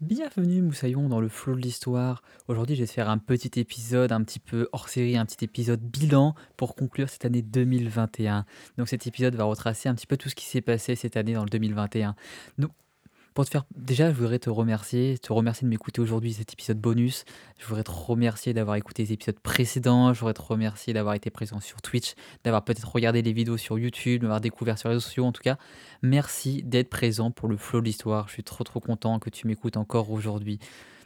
[0.00, 2.22] Bienvenue Moussaillon dans le flow de l'histoire.
[2.48, 5.44] Aujourd'hui, je vais te faire un petit épisode un petit peu hors série, un petit
[5.44, 8.46] épisode bilan pour conclure cette année 2021.
[8.78, 11.34] Donc cet épisode va retracer un petit peu tout ce qui s'est passé cette année
[11.34, 12.14] dans le 2021.
[12.56, 12.70] Donc
[13.34, 16.78] pour te faire, déjà, je voudrais te remercier, te remercier de m'écouter aujourd'hui cet épisode
[16.78, 17.24] bonus.
[17.58, 20.12] Je voudrais te remercier d'avoir écouté les épisodes précédents.
[20.12, 22.14] Je voudrais te remercier d'avoir été présent sur Twitch,
[22.44, 25.24] d'avoir peut-être regardé les vidéos sur YouTube, d'avoir découvert sur les réseaux sociaux.
[25.24, 25.58] En tout cas,
[26.02, 28.28] merci d'être présent pour le flow de l'histoire.
[28.28, 30.58] Je suis trop trop content que tu m'écoutes encore aujourd'hui.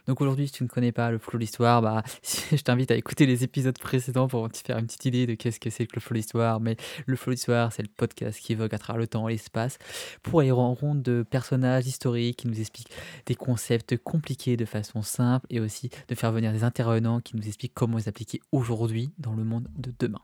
[0.07, 2.03] Donc aujourd'hui, si tu ne connais pas le flow de l'histoire, bah,
[2.51, 5.59] je t'invite à écouter les épisodes précédents pour te faire une petite idée de qu'est-ce
[5.59, 6.59] que c'est que le flow de l'histoire.
[6.59, 9.33] Mais le flow de l'histoire, c'est le podcast qui évoque à travers le temps et
[9.33, 9.77] l'espace
[10.23, 12.91] pour aller rencontre de personnages historiques qui nous expliquent
[13.25, 17.47] des concepts compliqués de façon simple et aussi de faire venir des intervenants qui nous
[17.47, 20.21] expliquent comment les appliquer aujourd'hui dans le monde de demain.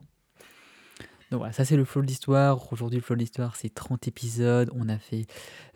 [1.31, 2.73] Donc voilà, ça c'est le flow de l'histoire.
[2.73, 4.69] Aujourd'hui, le flow de l'histoire, c'est 30 épisodes.
[4.75, 5.27] On a fait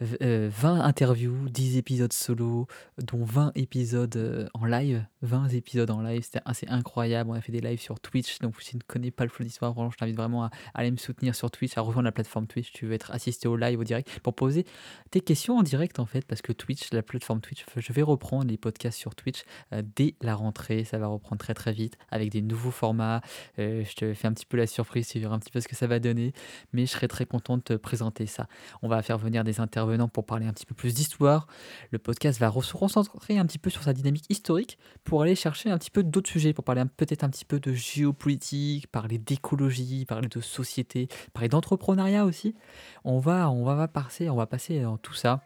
[0.01, 2.67] 20 euh, interviews, 10 épisodes solo,
[3.01, 5.05] dont 20 épisodes euh, en live.
[5.21, 7.29] 20 épisodes en live, c'était assez incroyable.
[7.29, 8.39] On a fait des lives sur Twitch.
[8.39, 10.51] Donc si tu ne connais pas le flow de l'histoire, vraiment, je t'invite vraiment à,
[10.73, 12.73] aller me soutenir sur Twitch, à rejoindre la plateforme Twitch.
[12.73, 14.65] Tu veux être assisté au live, au direct, pour poser
[15.09, 18.45] tes questions en direct en fait, parce que Twitch, la plateforme Twitch, je vais reprendre
[18.51, 20.83] les podcasts sur Twitch euh, dès la rentrée.
[20.83, 23.21] Ça va reprendre très très vite avec des nouveaux formats.
[23.57, 25.87] je te fais un petit peu la surprise, tu verras un petit ce que ça
[25.87, 26.33] va donner,
[26.73, 28.47] mais je serais très content de te présenter ça.
[28.81, 31.47] On va faire venir des intervenants pour parler un petit peu plus d'histoire.
[31.91, 35.69] Le podcast va se recentrer un petit peu sur sa dynamique historique pour aller chercher
[35.69, 40.05] un petit peu d'autres sujets, pour parler peut-être un petit peu de géopolitique, parler d'écologie,
[40.05, 42.55] parler de société, parler d'entrepreneuriat aussi.
[43.03, 45.41] On va, passer, on va passer dans tout ça.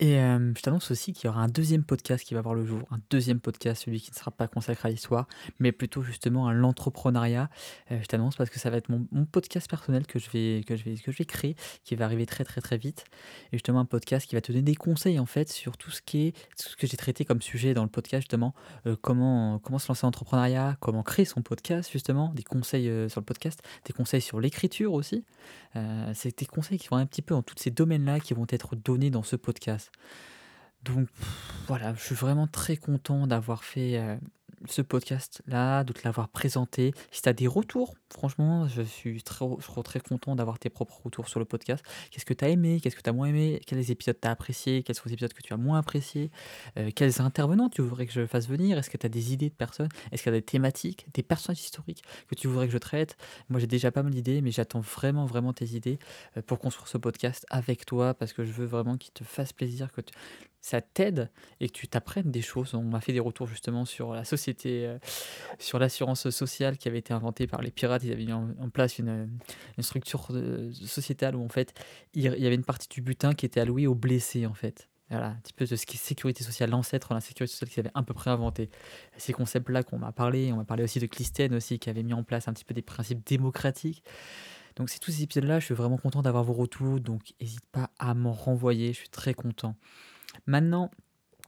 [0.00, 2.80] Et je t'annonce aussi qu'il y aura un deuxième podcast qui va voir le jour,
[2.90, 5.28] un deuxième podcast, celui qui ne sera pas consacré à l'histoire,
[5.60, 7.48] mais plutôt justement à l'entrepreneuriat.
[7.90, 10.84] je t'annonce parce que ça va être mon, podcast personnel que je, vais, que, je
[10.84, 13.04] vais, que je vais créer, qui va arriver très très très vite.
[13.52, 16.02] Et justement un podcast qui va te donner des conseils en fait sur tout ce,
[16.02, 18.52] qui est, tout ce que j'ai traité comme sujet dans le podcast justement,
[19.00, 23.24] comment, comment se lancer en entrepreneuriat, comment créer son podcast justement, des conseils sur le
[23.24, 25.24] podcast, des conseils sur l'écriture aussi.
[26.14, 28.74] C'est des conseils qui vont un petit peu dans tous ces domaines-là qui vont être
[28.76, 29.83] donnés dans ce podcast.
[30.82, 31.08] Donc
[31.66, 34.16] voilà, je suis vraiment très content d'avoir fait euh,
[34.68, 36.92] ce podcast-là, de te l'avoir présenté.
[37.10, 39.44] Si tu as des retours, franchement, je suis très,
[39.84, 41.84] très content d'avoir tes propres retours sur le podcast.
[42.10, 42.80] Qu'est-ce que tu as aimé?
[42.80, 43.60] Qu'est-ce que tu as moins aimé?
[43.66, 44.82] Quels épisodes tu as appréciés?
[44.82, 46.30] Quels sont les épisodes que tu as moins appréciés?
[46.78, 48.78] Euh, Quels intervenants tu voudrais que je fasse venir?
[48.78, 49.88] Est-ce que tu as des idées de personnes?
[50.12, 53.16] Est-ce qu'il y a des thématiques, des personnages historiques que tu voudrais que je traite?
[53.48, 55.98] Moi, j'ai déjà pas mal d'idées, mais j'attends vraiment, vraiment tes idées
[56.36, 59.52] euh, pour construire ce podcast avec toi parce que je veux vraiment qu'il te fasse
[59.52, 60.00] plaisir, que
[60.64, 61.30] ça t'aide
[61.60, 62.72] et que tu t'apprennes des choses.
[62.72, 64.98] On m'a fait des retours justement sur la société, euh,
[65.58, 68.02] sur l'assurance sociale qui avait été inventée par les pirates.
[68.02, 69.28] Ils avaient mis en, place une,
[69.80, 71.74] structure euh, sociétale où en fait
[72.14, 74.88] il y avait une partie du butin qui était allouée aux blessés en fait.
[75.10, 77.68] Voilà, un petit peu de ce qui est sécurité sociale, l'ancêtre de la sécurité sociale
[77.68, 78.70] qu'ils avaient à peu près inventé.
[79.18, 82.14] Ces concepts-là qu'on m'a parlé, on m'a parlé aussi de Clistène aussi qui avait mis
[82.14, 84.02] en place un petit peu des principes démocratiques.
[84.76, 87.90] Donc c'est tous ces épisodes-là, je suis vraiment content d'avoir vos retours, donc n'hésite pas
[87.98, 89.76] à m'en renvoyer, je suis très content.
[90.46, 90.90] Maintenant,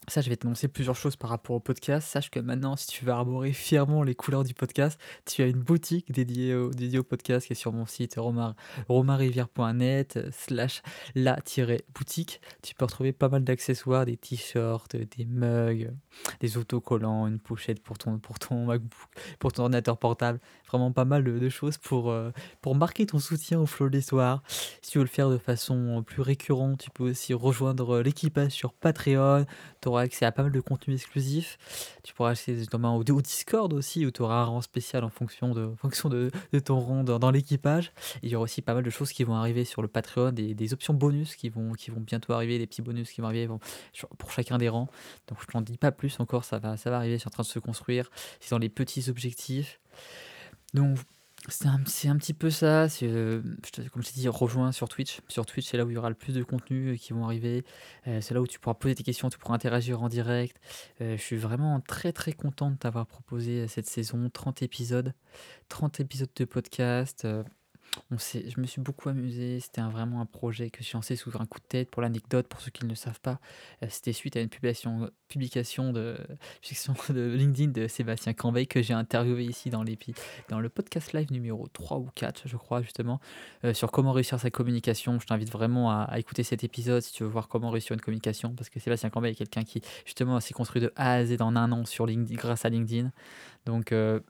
[0.08, 2.08] ça, je vais t'annoncer plusieurs choses par rapport au podcast.
[2.08, 5.58] Sache que maintenant, si tu veux arborer fièrement les couleurs du podcast, tu as une
[5.58, 8.54] boutique dédiée au, dédiée au podcast qui est sur mon site romar,
[8.88, 10.82] romarrivière.net slash
[11.16, 12.40] la-boutique.
[12.62, 15.90] Tu peux retrouver pas mal d'accessoires, des t-shirts, des mugs,
[16.38, 20.38] des autocollants, une pochette pour ton, pour ton MacBook, pour ton ordinateur portable.
[20.68, 22.30] Vraiment pas mal de, choses pour, euh,
[22.60, 24.42] pour marquer ton soutien au flow de l'histoire.
[24.82, 28.72] Si tu veux le faire de façon plus récurrente, tu peux aussi rejoindre l'équipage sur
[28.72, 29.46] Patreon.
[29.94, 31.58] Accès à pas mal de contenu exclusif.
[32.02, 35.10] Tu pourras accéder notamment au, au Discord aussi, où tu auras un rang spécial en
[35.10, 36.30] fonction de, fonction de,
[36.64, 37.92] ton rang dans, l'équipage.
[38.22, 40.54] il y aura aussi pas mal de choses qui vont arriver sur le Patreon, des,
[40.54, 43.48] des, options bonus qui vont, qui vont bientôt arriver, des petits bonus qui vont arriver
[44.18, 44.88] pour chacun des rangs.
[45.28, 47.42] Donc je t'en dis pas plus encore, ça va, ça va arriver, c'est en train
[47.42, 48.10] de se construire.
[48.40, 49.80] C'est dans les petits objectifs.
[50.74, 50.98] Donc
[51.48, 52.86] c'est un, un, petit peu ça.
[53.02, 53.42] Euh,
[53.92, 55.20] comme je t'ai dit, rejoins sur Twitch.
[55.28, 57.24] Sur Twitch, c'est là où il y aura le plus de contenus euh, qui vont
[57.24, 57.64] arriver.
[58.06, 60.56] Euh, c'est là où tu pourras poser tes questions, tu pourras interagir en direct.
[61.00, 65.12] je suis vraiment très très content de t'avoir proposé cette saison 30 épisodes.
[65.68, 67.26] 30 épisodes de podcast
[68.10, 69.60] je me suis beaucoup amusé.
[69.60, 71.90] C'était vraiment un projet que j'ai lancé sous un coup de tête.
[71.90, 73.40] Pour l'anecdote, pour ceux qui ne le savent pas,
[73.82, 76.16] euh, c'était suite à une publication, publication de,
[77.10, 79.84] de LinkedIn de Sébastien Cambay que j'ai interviewé ici dans,
[80.48, 83.20] dans le podcast live numéro 3 ou 4, je crois, justement,
[83.64, 85.18] euh, sur comment réussir sa communication.
[85.20, 88.54] Je t'invite vraiment à, écouter cet épisode si tu veux voir comment réussir une communication,
[88.54, 91.56] parce que Sébastien Cambay est quelqu'un qui, justement, s'est construit de A à Z en
[91.56, 93.10] un an sur LinkedIn, grâce à LinkedIn.
[93.66, 94.20] Donc, euh,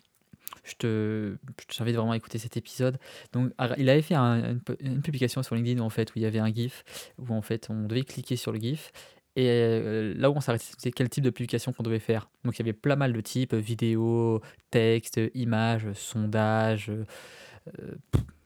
[0.65, 1.37] je te,
[1.77, 2.99] t'invite vraiment à écouter cet épisode.
[3.33, 4.61] Donc, il avait fait une,
[5.03, 6.85] publication sur LinkedIn où, en fait, où il y avait un GIF,
[7.19, 8.91] où en fait on devait cliquer sur le GIF
[9.37, 12.29] Et heu, là où on s'arrêtait, c'était quel type de publication qu'on devait faire.
[12.45, 14.41] Donc il y avait plein mal de types, vidéo,
[14.71, 17.99] texte, images, sondage, heu,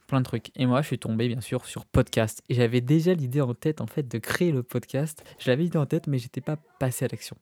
[0.07, 0.51] plein de trucs.
[0.57, 3.81] Et moi, je suis tombé bien sûr sur podcast et j'avais déjà l'idée en tête
[3.81, 5.25] en fait de créer le podcast.
[5.39, 7.37] Je l'avais l'idée en tête, mais j'étais pas passé à l'action.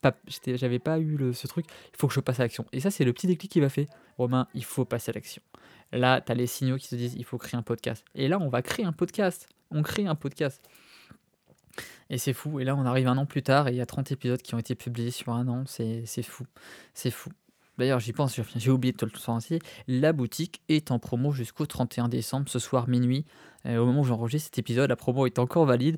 [0.00, 0.16] Pas
[0.46, 2.66] j'avais pas eu le ce truc, il faut que je passe à l'action.
[2.72, 3.86] Et ça, c'est le petit déclic qui m'a fait:
[4.16, 5.42] «Romain, il faut passer à l'action».
[5.92, 8.38] Là, tu as les signaux qui te disent: «Il faut créer un podcast» et là,
[8.40, 9.48] on va créer un podcast.
[9.70, 10.62] On crée un podcast
[12.10, 13.86] et c'est fou et là, on arrive un an plus tard et il y a
[13.86, 16.44] 30 épisodes qui ont été publiés sur un an, c'est fou,
[16.94, 17.30] c'est fou.
[17.76, 21.64] D'ailleurs, j'y pense, j'ai oublié de te le transmettre, la boutique est en promo jusqu'au
[21.64, 23.24] 31 décembre, ce soir minuit.
[23.66, 25.96] Heu, au moment où j'enregistre cet épisode, la promo est encore valide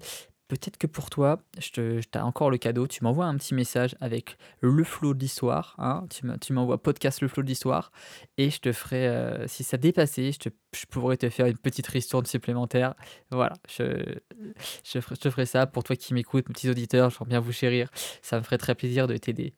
[0.50, 4.37] Peut-être que pour toi, je tu encore le cadeau, tu m'envoies un petit message avec
[4.58, 7.93] le flow de l'histoire, hein, tu me tu m'envoies podcast le flow de l'histoire
[8.37, 12.26] et je te ferai, heu, si ça dépassait, je pourrais te faire une petite ristourne
[12.26, 12.97] supplémentaire.
[13.31, 14.19] Voilà, je
[15.00, 17.88] ferai te ferai ça pour toi qui m'écoutes, mes petits auditeurs, j'aimerais bien vous chérir,
[18.20, 19.55] ça me ferait très plaisir de t'aider.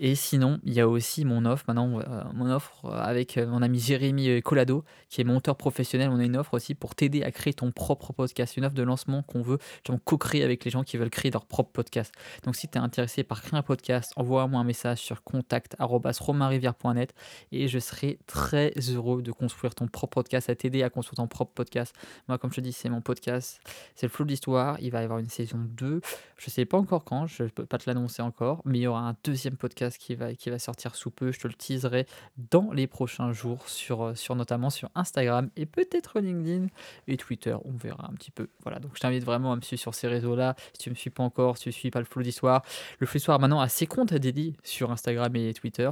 [0.00, 3.62] Et sinon, il y a aussi mon offre maintenant, heu, mon offre avec, heu, mon
[3.62, 6.10] ami Jérémy, Collado, qui est monteur professionnel.
[6.12, 8.84] On a une offre aussi pour t'aider à créer ton propre podcast, une offre de
[8.84, 9.98] lancement qu'on veut justement
[10.36, 12.12] avec les gens qui veulent créer leur propre podcast.
[12.44, 17.14] Donc si tu es intéressé par créer un podcast, envoie-moi un message sur contact@romainrivière.net
[17.52, 21.26] et je serai très heureux de construire ton propre podcast, à t'aider à construire ton
[21.26, 21.94] propre podcast.
[22.28, 23.60] Moi, comme je te dis, c'est mon podcast,
[23.94, 24.78] c'est le flow de l'histoire.
[24.80, 26.00] Il va y avoir une saison 2.
[26.36, 29.08] Je sais pas encore quand, je peux pas te l'annoncer encore, mais il y aura
[29.08, 31.32] un deuxième podcast qui va, sortir sous peu.
[31.32, 32.06] Je te le teaserai
[32.50, 36.66] dans les prochains jours, sur, euh, sur notamment sur Instagram et peut-être LinkedIn
[37.06, 37.56] et Twitter.
[37.64, 38.48] On verra un petit peu.
[38.62, 40.54] Voilà, donc je t'invite vraiment à me suivre sur ces réseaux-là.
[40.72, 42.62] Si tu ne me suis pas encore, si tu ne suis pas le Flow d'Histoire,
[42.98, 45.90] le Flow d'Histoire maintenant a ses comptes dédiés sur Instagram et Twitter.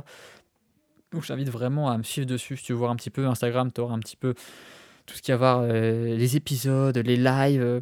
[1.13, 2.57] Donc je t'invite vraiment à me suivre dessus.
[2.57, 4.35] Si tu veux voir un petit peu Instagram, tu auras un petit peu
[5.07, 7.63] tout ce qu'il y a à voir, euh, les épisodes, les lives.
[7.63, 7.81] Euh,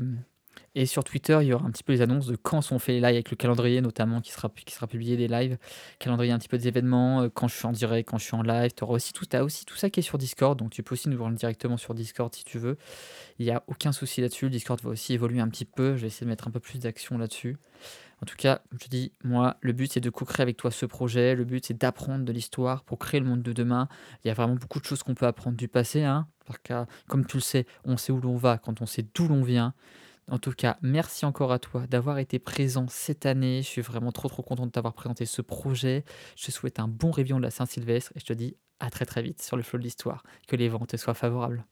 [0.77, 2.95] et sur Twitter, il y aura un petit peu les annonces de quand sont faits
[2.95, 5.57] les lives avec le calendrier notamment qui sera, qui sera publié des lives,
[6.01, 8.35] calendrier un petit peu des événements, euh, quand je suis en direct, quand je suis
[8.35, 8.73] en live.
[8.77, 11.09] Tu aussi tout, as aussi tout ça qui est sur Discord, donc tu peux aussi
[11.09, 12.77] nous voir directement sur Discord si tu veux.
[13.39, 14.51] Il n'y a aucun souci là-dessus.
[14.51, 15.97] Discord va aussi évoluer un petit peu.
[15.97, 17.57] Je vais essayer de mettre un peu plus d'action là-dessus.
[18.21, 20.87] En tout cas, je te dis, moi, le but c'est de co-créer avec toi ce
[20.87, 21.37] projet.
[21.37, 23.89] Le but c'est d'apprendre de l'histoire pour créer le monde de demain.
[24.25, 26.03] Il y a vraiment beaucoup de choses qu'on peut apprendre du passé.
[26.03, 26.59] Hein, parce
[27.07, 29.73] comme tu le sais, on sait où l'on va quand on sait d'où l'on vient.
[30.31, 33.63] En tout cas, merci encore à toi d'avoir été présent cette année.
[33.63, 36.05] Je suis vraiment trop trop content de t'avoir présenté ce projet.
[36.37, 39.05] Je te souhaite un bon réveillon de la Saint-Sylvestre et je te dis à très
[39.05, 40.23] très vite sur le flot de l'histoire.
[40.49, 41.65] Que les vents te soient favorables.